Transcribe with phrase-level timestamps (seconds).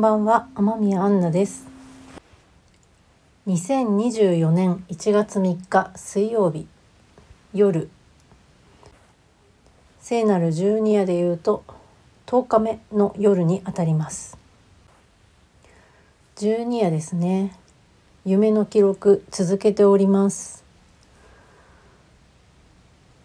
[0.00, 1.66] こんばんは、天宮アンナです。
[3.46, 6.66] 2024年1月3日水曜日
[7.52, 7.90] 夜
[10.00, 11.64] 聖なる十二夜でいうと
[12.24, 14.38] 10日目の夜にあたります。
[16.36, 17.54] 十二夜ですね。
[18.24, 20.64] 夢の記録続けております。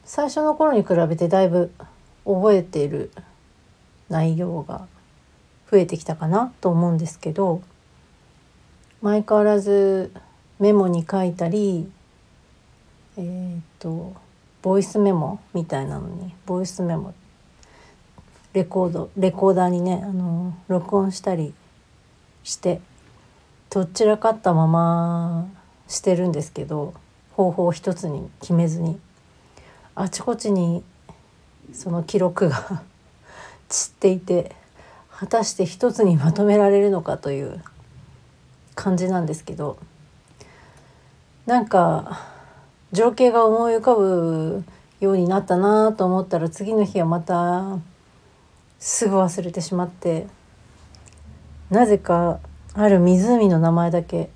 [0.03, 1.71] 最初の頃に比べてだいぶ
[2.25, 3.11] 覚えている
[4.09, 4.93] 内容が
[5.71, 7.61] 増えてきたかなと思うんですけど
[9.01, 10.11] 相変わらず
[10.59, 11.89] メモに書いたり
[13.17, 14.13] えー、っと
[14.61, 17.13] ボイスメモみたいなのにボイスメモ
[18.53, 21.53] レコードレコーダーにねあの録音したり
[22.43, 22.81] して
[23.69, 25.47] どちらかったまま
[25.87, 26.93] してるんですけど
[27.33, 28.97] 方法一つに決めずに
[29.93, 30.83] あちこちに
[31.73, 32.81] その記録が
[33.67, 34.55] 散っていて
[35.17, 37.63] 果たして一つにまとめられるのかという
[38.75, 39.77] 感じなんですけど
[41.45, 42.19] なんか
[42.91, 44.63] 情景が思い浮かぶ
[44.99, 47.79] ようになったなと思ったら次の日はまた
[48.79, 50.27] すぐ忘れてしまって
[51.69, 52.39] なぜか
[52.73, 54.29] ある湖の名前だけ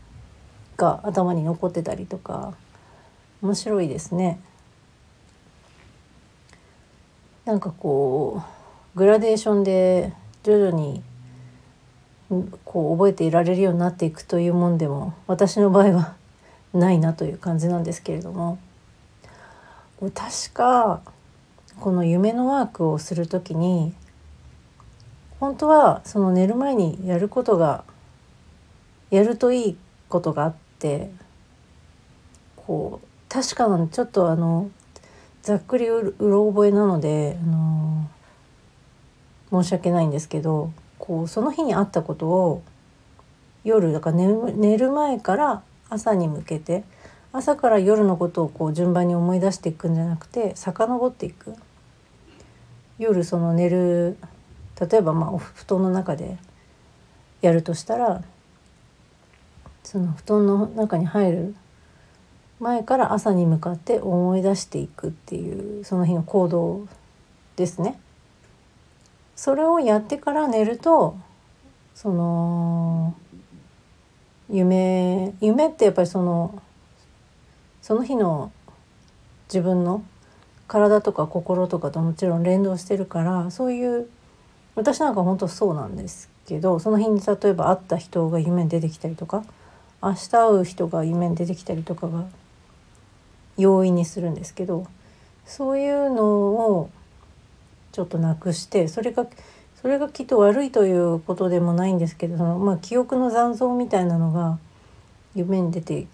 [0.78, 2.54] が頭に残ってたりとか
[3.42, 4.40] 面白いですね。
[7.46, 8.44] なんかこ
[8.96, 11.04] うグラデーションで徐々に
[12.66, 16.16] こう覚えていられるようになっていくというもんでも私の場合は
[16.74, 18.60] ないなという感じなんですけれども。
[20.00, 21.02] 確か
[21.78, 23.94] この夢のワークをする時に
[25.42, 27.84] 本当はその寝る前にやることが
[29.12, 31.12] やるといいことがあって
[32.56, 34.70] こう確かなちょっとあの
[35.42, 38.10] ざっくりうろ覚えなので、あの
[39.52, 42.64] 申し訳ないんですけどこうその日にあったことを
[43.64, 46.84] 夜だから寝る前から朝に向けて
[47.32, 51.56] 朝から夜のことをこう順番に思い出していくんじゃなくて遡っていく
[52.98, 54.18] 夜その寝る
[54.80, 56.38] 例えばまあお布団の中で
[57.42, 58.24] やるとしたら
[59.84, 61.56] その布団の中に入る
[62.60, 66.88] 前から朝に向かって思い出していくっていうその日の行動
[67.56, 68.00] ですね。
[69.40, 71.18] それをやってから寝ると
[71.96, 73.16] その
[74.50, 76.62] 夢夢ってやっぱりその
[77.82, 78.52] その日の
[79.48, 80.04] 自分の
[80.68, 84.10] 体とか心とかともちろん連動してるからそういう
[84.76, 89.46] 私なんか本当そうなんですけどその日に例えば会った人が夢に出てきたりとか
[90.04, 92.26] 明日会う人が夢に出てきたりとかが
[93.58, 94.86] 容易にするんですけど
[95.46, 96.90] そういうのを
[97.92, 99.26] ちょっとなくしてそれが
[99.82, 104.60] それがきっと悪いということでもないんですけどその、まあ、記憶の残像みたいなのが
[105.36, 106.06] 夢に出て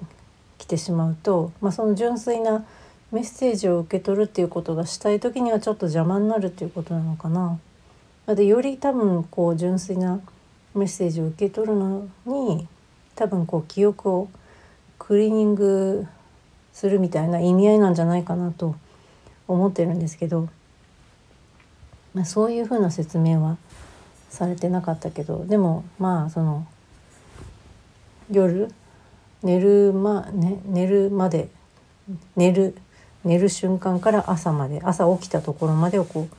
[0.58, 2.66] きてしまうと、まあ、その純粋な
[3.12, 7.59] メッセージを受け取るっていうことがしたい時にはちょっと邪魔になるっていうことなのかな。
[8.28, 10.19] でより多分こう純粋な
[10.74, 12.68] メッセージを受け取るのに
[13.16, 14.30] 多分こう記憶を
[14.97, 16.08] クリーニング
[16.74, 18.75] するみたいな意味合いなんじゃないかなと
[19.47, 20.50] 思ってるんですけど、
[22.16, 23.58] まあ、そういうふうな説明は
[24.30, 26.66] されてなかったけどでもまあその
[28.31, 28.72] 夜
[29.44, 31.50] 寝る,、まね、寝るまで
[32.36, 32.76] 寝る
[33.24, 36.36] 寝る瞬間から朝まで朝起きたところまでをこう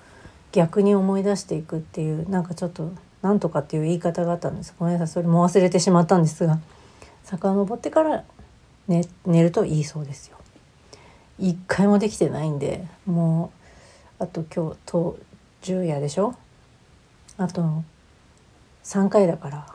[0.52, 6.58] 逆に思い出していくっていうなんかちょっとなんとかっていう言い方があったんですごめんなさいそれも忘れてしまったんですが
[7.24, 8.24] 遡ってから
[8.88, 10.36] 寝寝るといいそうですよ。
[11.38, 13.52] 一回もできてないんでも
[14.20, 15.18] うあと今日と
[15.72, 16.34] 10夜でしょ？
[17.38, 17.82] あと
[18.84, 19.66] 3回だから、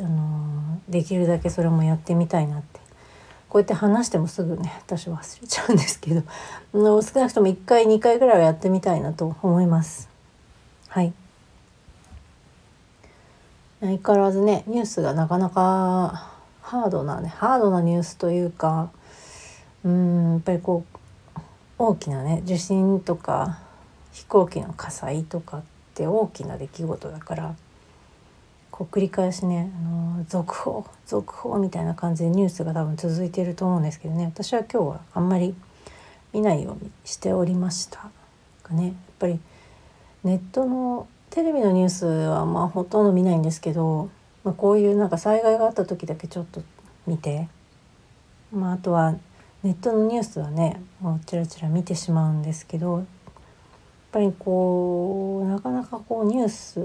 [0.00, 2.80] あのー、できるだけそれもやってみたいなって。
[3.48, 6.22] こうやって話してもすぐね私忘れちゃうんですけど
[6.72, 10.08] 少なくとも1回2回ぐらいはやってみたいなと思います。
[10.88, 11.12] はい。
[13.80, 16.30] 相変わらずねニュースがなかなか
[16.62, 18.90] ハードなねハードなニュースというか
[19.84, 20.86] うんやっぱりこ
[21.36, 21.42] う
[21.78, 23.58] 大きなね地震とか
[24.12, 25.62] 飛行機の火災とかっ
[25.94, 27.54] て大きな出来事だから
[28.70, 34.24] こう繰り返しね、あの続報続報みたいな感じでニュースが多分続いてると思うんですけどね。
[34.24, 35.54] 私は今日はあんまり
[36.32, 38.08] 見ないようにしておりました
[38.64, 38.86] がね。
[38.86, 39.38] やっぱり
[40.24, 44.08] ネットのテレビのニュースはまあほとんど見ないんですけど、
[44.42, 46.62] まあ、こういうなんか災害があった時だけちょっと
[47.06, 47.48] 見て、
[48.52, 49.16] まあ、あとは
[49.62, 53.04] ネットのニュースはねもうチラチラ見てしまうんですけど
[54.12, 56.80] ぱりこうなかなかこうニュース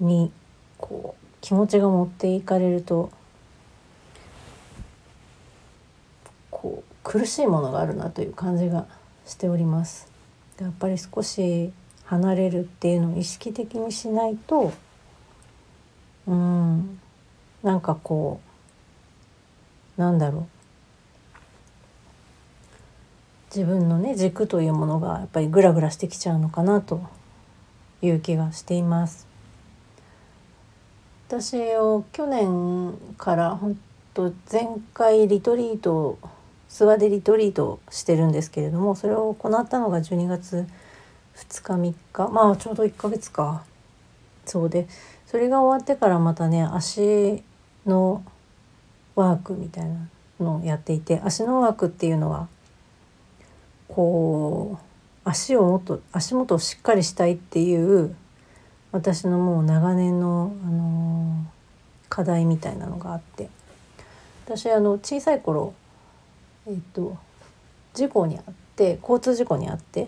[0.00, 0.32] に
[0.76, 3.10] こう気持ちが持っていかれると
[6.50, 8.86] こう苦しいものがあるなという感じが
[9.24, 10.08] しております。
[10.60, 11.72] やっぱり少し
[12.06, 14.72] 離れるっていうのを意識的にしないと
[16.26, 16.98] うん
[17.62, 18.40] なんかこ
[19.98, 20.55] うなんだろう
[23.56, 27.00] 自分のね軸というものがやっぱりグラグラしてきちゃうのかなと
[28.02, 29.26] いう気がしています。
[31.26, 33.78] 私を去年から本
[34.12, 36.18] 当前回リトリート
[36.68, 40.66] 諏訪でリトリートしてるんですけれどもそれを行ったのが12月
[41.36, 43.64] 2日3日まあちょうど1ヶ月か
[44.44, 44.86] そうで
[45.26, 47.42] それが終わってからまたね足
[47.86, 48.22] の
[49.14, 52.48] ワークみたいなのをやっていて足のワークっていうのは
[53.88, 58.14] こう足をもっと足元をしっかりしたいっていう
[58.92, 63.48] 私のもう長年の、あのー、課題みたいなのがあって。
[64.46, 65.74] 私あの小さい頃
[66.68, 67.16] えっ、と
[67.94, 70.06] 事故にあって交通事故にあって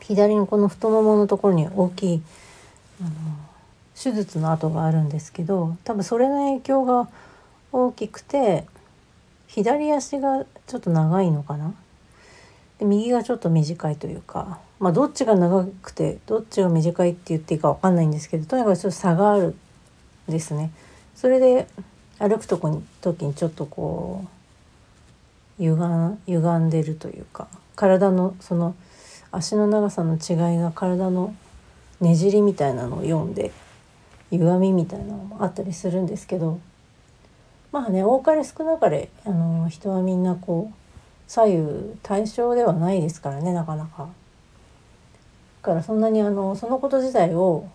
[0.00, 2.22] 左のこの太もものところに大きい
[3.00, 3.10] あの
[4.00, 7.08] 手術の跡があるんですけど多分それの影響が
[7.72, 8.66] 大きくて
[9.48, 11.74] 左足がちょっと長いのかな？
[12.78, 19.54] で右がちょっと短いというかまあどっちが長くてどっちが短いって言っていいか分かんないんですけどとにかくちょっと差がある
[20.28, 20.70] んですね。
[21.14, 21.68] それで
[22.18, 24.24] 歩くとこに時にちょっとこ
[25.58, 25.76] う歪
[26.26, 28.74] 歪んでるというか体のその
[29.30, 31.34] 足の長さの違いが体の
[32.00, 33.52] ねじりみたいなのを読んで
[34.30, 36.60] 歪みみたいなのもあったりするんですけど
[37.72, 40.83] まあね多かれ少なかれあの人はみんなこう
[41.26, 44.08] 左右対称ではないですからねなかなか。
[45.62, 47.68] だからそんなにあのそのこと自体を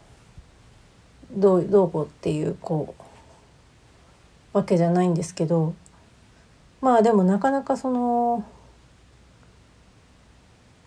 [1.32, 2.96] どうどうこうっていうこ
[4.54, 5.74] うわけじゃないんですけど
[6.82, 8.46] まあでもなかなかその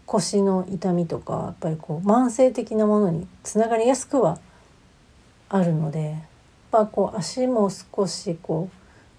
[0.07, 4.39] 腰の痛みとかやっぱりこう慢性的なものにつながりやすくは
[5.49, 6.17] あるので
[6.73, 8.69] やっこう足も少しこ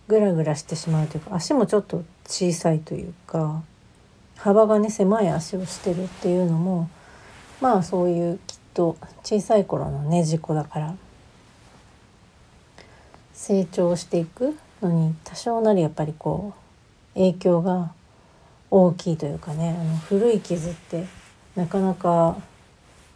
[0.08, 3.62] うグラグラしてしまうというか足もちょっと小さいというか
[4.38, 6.90] 幅がね狭い足をしてるっていうのも
[7.62, 10.96] まあそういうきっと小さい頃のね事故だから
[13.34, 16.54] 成長していくのに多少なりやっぱりこ
[17.16, 17.92] う影響が
[18.72, 21.06] 大きいというかねあの古い傷って
[21.56, 22.38] なかなか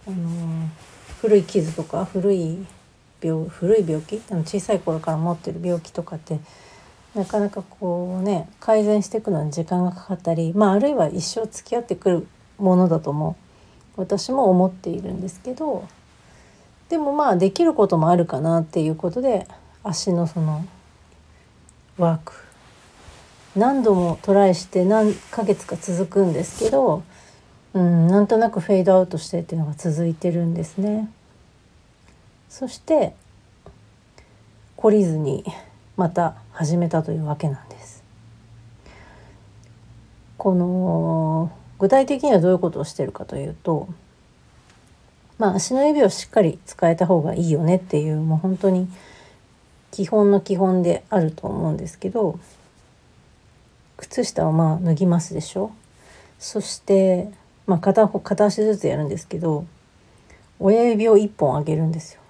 [0.08, 0.70] あの
[1.22, 2.66] 古い傷とか古い
[3.22, 4.22] 病古い病気？
[4.30, 6.40] あの小さい頃から持ってる病気とかって
[7.18, 12.28] なかなかこうね改善していくのに時間がかかったり、まあ、あるいは一生付き合ってくる
[12.60, 13.36] ものだとも
[13.96, 15.88] 私も思っているんですけど
[16.90, 19.48] でもまあできることもあるかなっていうことで
[19.84, 20.64] 足のその
[21.98, 22.34] ワーク
[23.56, 27.04] 何度もトライして何ヶ月か続くんですけど、
[27.74, 31.10] うん、なんとなくフェードアウトしてっていうのが続いてるんですね。
[32.50, 33.16] そして
[34.78, 35.44] 懲りずに
[35.98, 38.04] また始めたというわけなんです。
[40.38, 43.90] この具体的にはどういうことをしてるかというと
[45.38, 48.88] まあ足の指をしっかり使えた方がいいよねっていうもう本当に
[49.92, 52.40] 基本の基本であると思うんですけど
[53.98, 55.72] 靴下をまあ脱ぎますでしょ
[56.40, 57.32] そして
[57.66, 59.66] まあ片片足ずつやるんですけど
[60.60, 62.22] 親指を1本上げるんですよ。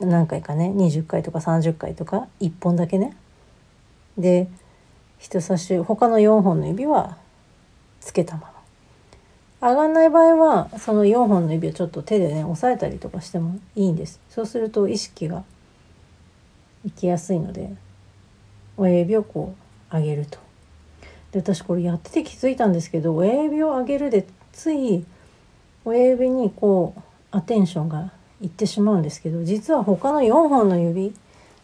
[0.00, 3.16] 何回かね20回とか30回とか1本だけね。
[4.16, 4.48] で
[5.18, 7.18] 人差し他の4本の指は
[8.00, 8.52] つけたま
[9.60, 9.68] ま。
[9.68, 14.20] 上がんない場合はその4本の指をちょっと手でね押さえたりとかしてもいいんです。
[14.30, 15.44] そうすると意識が
[16.84, 17.70] いきやすいので
[18.78, 19.54] 親指をこ
[19.92, 20.38] う上げると。
[21.32, 25.04] で私これやってて気づいたんですけど親指を上げるでつい
[25.84, 28.12] 親指にこうアテンションが
[28.42, 31.14] いってしまうんですけど実は他の4本の指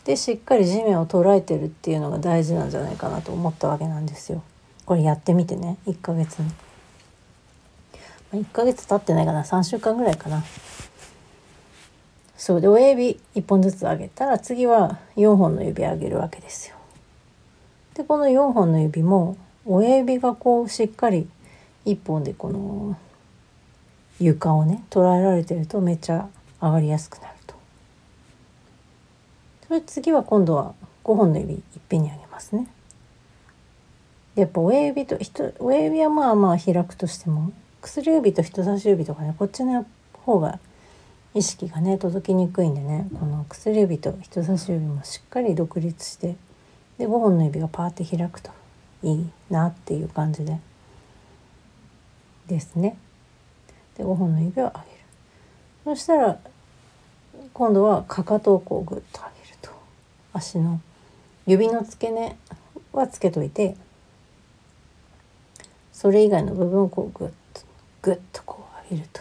[0.04, 4.42] でしっかり地面を捉えてるっていうのが大事なんじゃないかなと思ったわけなんですよ。
[4.84, 6.50] これやってみてね1ヶ月に。
[8.32, 10.44] 1ヶ月経ってないかな3週間ぐらいかな。
[12.36, 16.76] そうで親指1本ずつ上げたら次は4本の指上げるわけですよ。
[17.94, 21.28] でこの4本の指も親指がこうしっかり
[21.86, 22.96] 1本でこの
[24.20, 26.28] 床をね捉えられてるとめっちゃ
[26.60, 27.54] 上がりやすくなると。
[29.66, 32.68] それ次は今度は5本の指いっぺんに上げますね。
[34.34, 40.58] やっぱ親指と人親指はまあまあ開くとしても薬指と人差し指とかねこっちの方が
[41.34, 46.36] 意識がね届きにくいんでねこの薬指と人差し指もしっかり独立して
[46.98, 48.50] で5本の指がパーって開くと
[49.02, 50.58] いいなっていう感じで
[52.46, 52.96] ですね。
[53.96, 54.95] で5本の指を上げる。
[55.86, 56.40] そしたら
[57.52, 59.70] 今度はかかとをこうグッと上げると
[60.32, 60.80] 足の
[61.46, 62.36] 指の付け根
[62.92, 63.76] はつけといて
[65.92, 67.60] それ以外の部分をこうグッと
[68.02, 69.20] グッとこう上げると。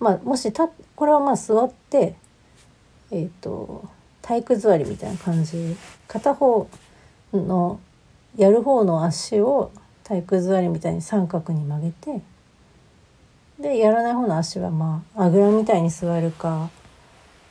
[0.00, 2.16] まあ、もしたこれはまあ座って
[3.12, 3.88] えっ、ー、と
[4.22, 5.76] 体育座りみたいな感じ
[6.08, 6.68] 片方
[7.32, 7.78] の
[8.36, 9.70] やる方の足を
[10.02, 12.20] 体育座りみたいに三角に曲げて
[13.60, 16.70] でやらない方の足はまああぐらみたいに座るか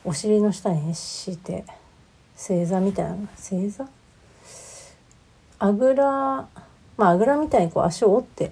[0.04, 1.64] お尻の下にして
[2.36, 3.86] 正座みたいな正座？
[5.58, 6.48] あぐら
[6.96, 8.50] まああぐらみたいにこう足を折って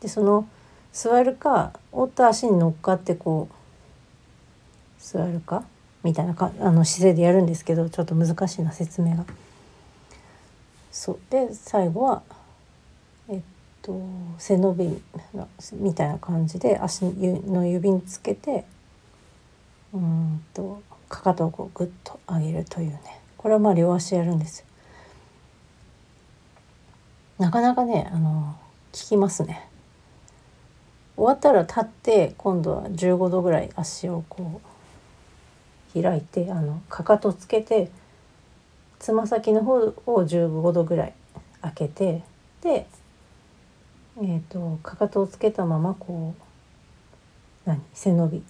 [0.00, 0.48] でその
[0.92, 5.64] 座るか折った足に乗っかってこう座るか
[6.02, 9.24] みたいなかあの姿勢でやるんですけどちょっと難しいな説明が。
[10.90, 12.22] そうで最後は
[13.90, 14.02] と
[14.38, 15.02] 背伸び
[15.74, 18.64] みたいな感じで足の指につけて
[19.92, 23.00] うんとかかとをこうグッと上げるというね
[23.36, 24.64] これはまあ両足やるんです。
[27.38, 28.56] なかなかねあの
[28.92, 29.66] 効きますね。
[31.16, 34.60] 終わったら立って今度は15度ぐらい足をこ
[35.96, 37.90] う開いてあのかかとつけて
[38.98, 41.14] つま先の方を15度ぐらい
[41.62, 42.22] 開けて
[42.62, 42.86] で、
[44.22, 47.80] えーと、かかとをつけたままこう何？
[47.94, 48.42] 背伸び。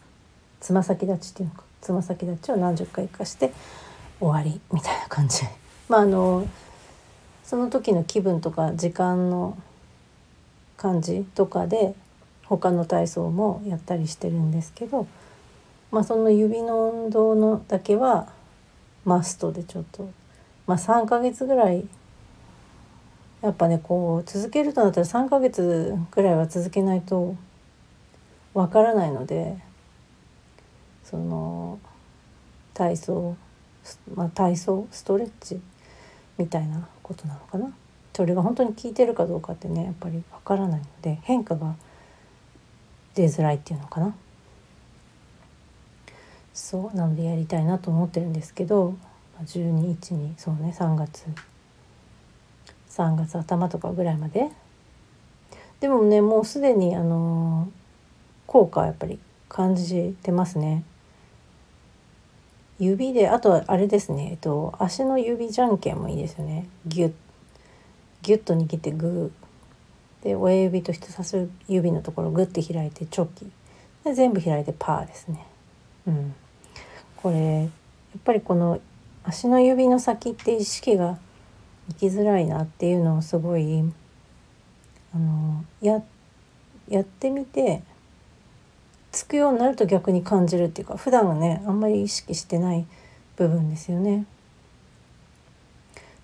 [0.60, 1.64] つま先立ちっていうのか。
[1.80, 3.52] つま先立ちを何十回かして
[4.18, 5.42] 終わりみたいな感じ。
[5.88, 6.46] まああの
[7.44, 9.56] その時の気分とか時間の
[10.76, 11.94] 感じとかで
[12.44, 15.06] 他の体操もやったりしてるんですけど、
[15.90, 18.32] まあ、その指の運動のだけは
[19.04, 20.10] マストでちょっと、
[20.66, 21.84] まあ、3ヶ月ぐらい
[23.42, 27.36] やっぱねこう続けるとなったら3ヶ月ぐらいは続けないと
[28.52, 29.56] わからないので
[31.04, 31.78] その
[32.74, 33.36] 体操、
[34.14, 35.60] まあ、体操ストレッチ
[36.38, 37.72] みたいなことなのかな。
[38.12, 41.74] それが本当に効いてるかどうかってねやっぱりわからないので変化が
[43.14, 44.14] 出づらいっていうのかな。
[46.52, 48.94] そうなのでやりたいなと思ってるんですけど
[49.44, 51.24] 12日にそうね3月
[52.90, 54.50] 3月頭とかぐらいまで。
[55.80, 57.68] でもねもうすでにあの
[58.46, 59.18] 効果はやっぱり
[59.48, 60.84] 感じてますね。
[62.78, 66.66] 指であとはあれですね、えっと、足の指じゃんけんもいいですよね。
[66.86, 67.12] ギュッ
[68.22, 70.24] ギュッと握ってグー。
[70.24, 73.50] で親指と人差し指のところグッて開いてチョキ。
[74.04, 75.46] で全部開いてパーですね。
[76.06, 76.34] うん。
[77.16, 77.68] これやっ
[78.24, 78.80] ぱりこの
[79.24, 81.18] 足の指の先って意識が
[81.90, 83.84] 行きづらいなっていうのをすごい
[85.12, 86.02] あのや
[86.88, 87.82] やってみて
[89.10, 92.86] つくようになると逆に感じるっていうか普段はねあんまり意識してない
[93.36, 94.24] 部分ですよね。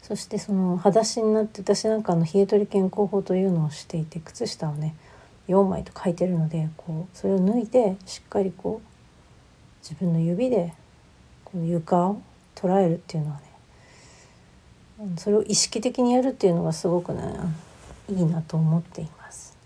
[0.02, 4.94] そしてその裸足になって私なんかの冷え取り健康法というのをしていて靴下をね
[5.48, 8.88] 4枚と書いてるのでこうそれを脱いでしっかりこう
[9.82, 10.74] 自分の指で
[11.44, 12.22] この床を
[12.54, 13.45] 捉えるっていうのはね
[15.16, 17.22] それを意識的にやるっていうのがすごくね
[18.08, 19.56] いいなと思っています。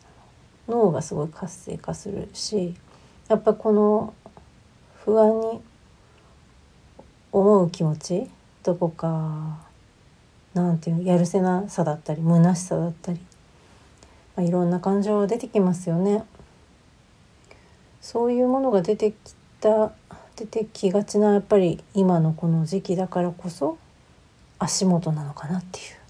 [0.68, 2.74] 脳がすごい活性化するし
[3.28, 4.14] やっぱこの
[5.04, 5.60] 不安に
[7.32, 8.30] 思う気持ち
[8.62, 9.58] どこか
[10.54, 13.20] なんていうやるせなさだったり虚しさだったり、
[14.36, 16.24] まあ、いろんな感情出てきますよね。
[18.00, 19.16] そういうものが出てき
[19.60, 19.92] た
[20.36, 23.78] 出てきがちなやっぱり今のこの時期だからこそ
[24.60, 26.00] 足元なのかなっていう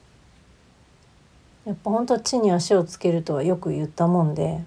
[1.69, 4.62] やっぱ本当地に足をつけるとはよく言ったもんで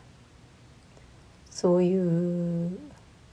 [1.52, 2.78] そういう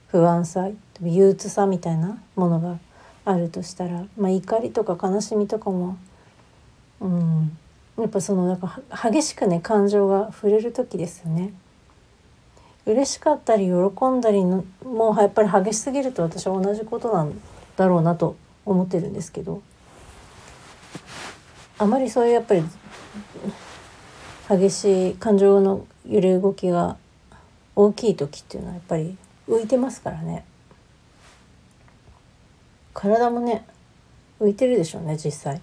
[0.09, 0.69] 不安さ
[1.01, 2.79] 憂鬱さみたいなものが
[3.25, 5.97] あるとしたら、まあ、怒りとか悲しみとかも、
[7.01, 7.57] うん、
[7.99, 8.81] やっぱそのなんか
[9.11, 11.53] 激しくね感情が触れる時ですよね。
[12.87, 17.41] 嬉しかったり喜んだりのもうやっぱり激しすぎると私は同じことなん
[17.77, 19.63] だろうなと思ってるんですけど
[21.81, 22.63] あまりそういうやっぱり
[24.51, 26.99] 激しい感情の揺れ動きが
[27.75, 29.17] 大きい時っていうのはやっぱり
[29.49, 30.45] 浮いてますからね。
[32.93, 33.65] 体もね
[34.41, 35.63] 浮いてるでしょうね実際。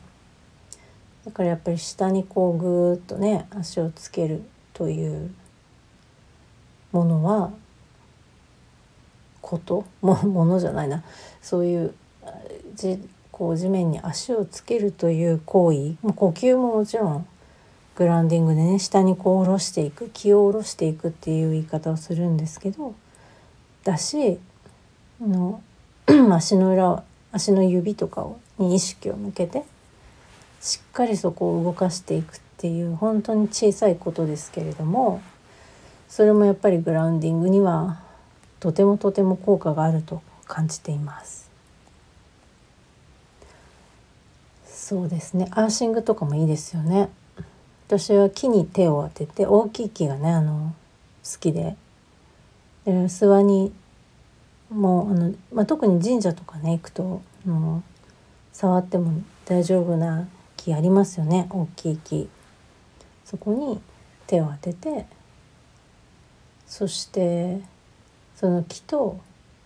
[1.24, 4.42] だからやっぱり下にこうぐーっとね足をつける
[4.74, 5.30] という
[6.92, 7.52] ものは
[9.42, 9.86] こと？
[10.02, 11.04] もものじゃないな。
[11.44, 11.94] そういう
[12.74, 13.08] じ
[13.38, 17.28] こう地面に足をつけるという行為呼吸ももちろん
[17.96, 22.96] グランディングでね下にこう下ろしていく気を下ろしていくっていう言い方をするんですけど
[23.84, 24.40] だし
[25.22, 25.62] の
[26.34, 29.64] 足の裏足の指とかをに意識を向けて
[30.60, 35.22] しっかりそこを動かしていくっていう本当に小さいことですけれども
[36.10, 38.00] それもやっぱりグラウンディングには
[38.60, 41.47] とてもとても効果があると感じています。
[44.88, 47.10] そうですねアーシングとかもいいですよね。
[47.90, 50.74] 私は木に手を当てて大きい木がねあの
[51.26, 51.76] 好きで
[52.86, 53.74] で諏訪に
[54.70, 57.84] もうあの、まあ、特に神社とかね行くともう
[58.54, 59.12] 触っても
[59.44, 60.26] 大丈夫な
[60.56, 62.30] 木ありますよね大きい木。
[63.26, 63.82] そこに
[64.26, 65.06] 手を当てて
[66.66, 67.60] そして
[68.38, 69.20] その木と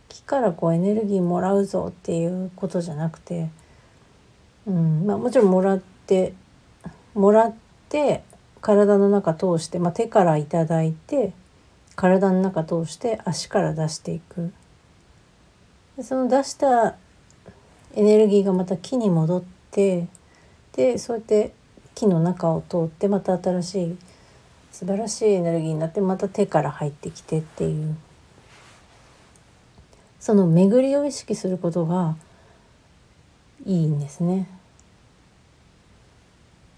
[0.10, 3.51] 木からこうエネルギーもらうぞっていうことじゃなくて、
[4.68, 5.06] うん。
[5.06, 6.34] まあ、もちろんもらって
[7.13, 7.53] もらっ
[7.89, 8.24] て
[8.62, 11.34] 体の中通して、まあ、手から頂いて
[11.96, 14.53] 体の中通して足から出していく。
[15.98, 16.96] でその出した
[17.94, 20.08] エネルギーがまた木に戻って
[20.74, 21.53] でそうやって
[21.96, 23.98] 木の中を通ってまた新しい
[24.72, 27.96] 素晴らしいエネルギーになってまた手から入ってきてっていう。
[30.19, 32.15] その巡りを意識することが
[33.65, 34.47] いいんですね。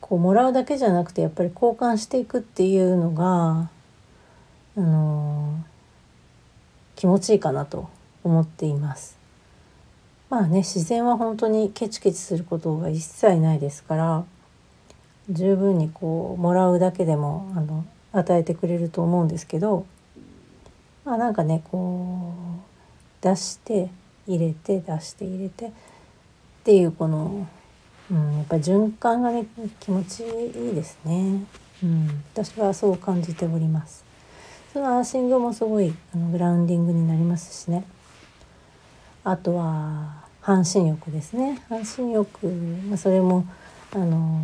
[0.02, 3.70] こうもらうだけじゃなくてやっぱり交換していくっていうのが
[4.76, 7.90] あのー、気持ちいいかなと
[8.24, 9.18] 思っています。
[10.30, 14.26] まあね自然は本当にケチケチすることが一切ないですから
[15.30, 19.86] 十分にこうもらうだけでもあの与えてくれると思うんですけど
[21.06, 22.34] まあなんかねこ
[23.22, 23.92] う出して
[24.28, 25.72] 入れて出して入れて
[26.64, 27.46] っていうこの、
[28.10, 29.46] うん、やっぱ循環がね
[29.82, 31.44] 気持ちいいですね。
[31.84, 34.06] うん、私はそう感じております。
[34.72, 37.84] そのアーシングもすごいあのグラウンディングになりますしね。
[39.26, 41.62] あとは半身浴ですね。
[41.68, 43.46] 半身浴、まあ、それも
[43.92, 44.42] あの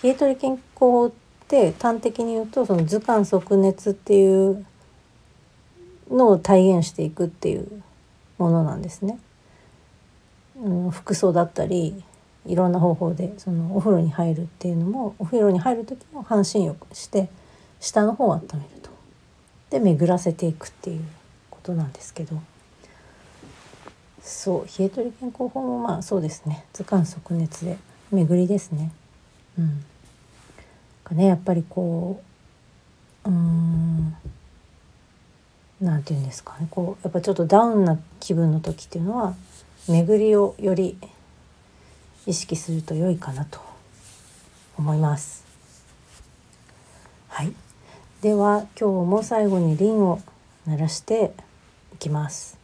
[0.00, 1.12] 冷え取り健康法っ
[1.48, 4.64] て端的に言うとその図鑑即熱っていう
[6.08, 7.82] のを体現していくっていう
[8.38, 9.18] ものなんですね。
[10.60, 12.02] うん、服装だったり
[12.46, 17.28] いろんな方法でそのお風呂に入るっていうのもお風呂に入る時も半身浴して
[17.80, 18.90] 下の方を温めると。
[19.70, 21.04] で巡らせていくっていう
[21.50, 22.40] ことなんですけど
[24.22, 27.76] そう冷え取り健康法もまあそうですね図鑑即熱で
[28.10, 28.90] 巡りですね。
[29.58, 29.84] うん
[31.08, 32.22] かねやっぱりこ
[33.24, 34.14] ううん
[35.80, 39.34] なんて言うんですかねこうやっぱちょっとダウンな気分の時っていうのは
[39.88, 40.98] 巡りをより
[42.26, 43.58] 意識すると良いかなと
[44.76, 45.46] 思います。
[47.28, 47.54] はい、
[48.20, 50.20] では今日も最後にリンを
[50.66, 51.32] 鳴らして
[51.94, 52.58] いきます。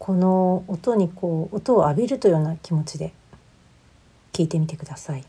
[0.00, 3.12] この音にこう音を浴びるというような気持ちで
[4.32, 5.24] 聞いてみてください。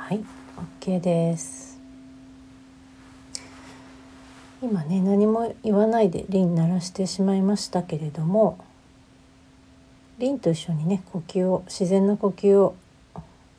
[0.00, 0.24] はい
[0.80, 1.78] OK です
[4.62, 8.58] 今ね何も言わないでリン鳴らしてしまいましたけれども
[10.18, 12.74] リンと一緒にね呼吸を自然な呼吸を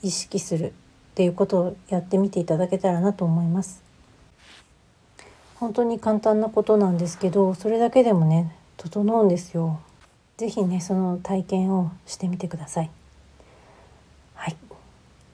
[0.02, 0.72] 意識するっ
[1.16, 3.82] ていうことをやってみていただけたらなと思います
[5.56, 9.80] 本当に簡単なことなんですけどそれだけでもね整うんですよ。
[10.38, 12.82] ぜひねその体験をしてみてくださ。
[12.82, 12.90] い。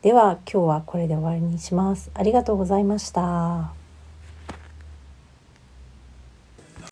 [0.01, 2.11] では今日はこれで終わりにします。
[2.13, 3.76] ありがとうございました。